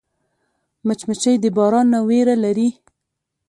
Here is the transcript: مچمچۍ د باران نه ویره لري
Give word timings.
مچمچۍ 0.87 1.35
د 1.41 1.45
باران 1.57 1.85
نه 1.93 1.99
ویره 2.07 2.35
لري 2.43 2.69